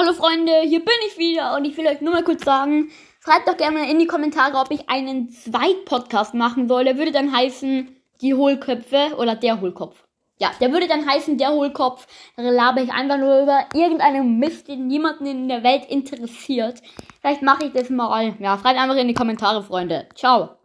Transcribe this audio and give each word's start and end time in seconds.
Hallo 0.00 0.12
Freunde, 0.12 0.52
hier 0.62 0.78
bin 0.78 0.94
ich 1.08 1.18
wieder 1.18 1.56
und 1.56 1.64
ich 1.64 1.76
will 1.76 1.84
euch 1.88 2.00
nur 2.00 2.12
mal 2.12 2.22
kurz 2.22 2.44
sagen, 2.44 2.88
schreibt 3.18 3.48
doch 3.48 3.56
gerne 3.56 3.80
mal 3.80 3.90
in 3.90 3.98
die 3.98 4.06
Kommentare, 4.06 4.56
ob 4.56 4.70
ich 4.70 4.88
einen 4.88 5.28
Zweit-Podcast 5.28 6.34
machen 6.34 6.68
soll. 6.68 6.84
Der 6.84 6.98
würde 6.98 7.10
dann 7.10 7.34
heißen 7.34 7.96
Die 8.20 8.32
Hohlköpfe 8.32 9.16
oder 9.16 9.34
Der 9.34 9.60
Hohlkopf. 9.60 10.04
Ja, 10.38 10.52
der 10.60 10.72
würde 10.72 10.86
dann 10.86 11.04
heißen 11.04 11.36
Der 11.36 11.50
Hohlkopf. 11.50 12.06
Da 12.36 12.44
laber 12.44 12.80
ich 12.80 12.92
einfach 12.92 13.18
nur 13.18 13.42
über 13.42 13.64
irgendeinen 13.74 14.38
Mist, 14.38 14.68
den 14.68 14.86
niemanden 14.86 15.26
in 15.26 15.48
der 15.48 15.64
Welt 15.64 15.86
interessiert. 15.86 16.80
Vielleicht 17.20 17.42
mache 17.42 17.64
ich 17.64 17.72
das 17.72 17.90
mal. 17.90 18.36
Ja, 18.38 18.56
schreibt 18.56 18.78
einfach 18.78 18.94
in 18.94 19.08
die 19.08 19.14
Kommentare, 19.14 19.64
Freunde. 19.64 20.08
Ciao. 20.14 20.50